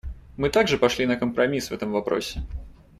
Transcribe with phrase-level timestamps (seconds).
[0.35, 2.41] Мы также пошли на компромисс в этом вопросе.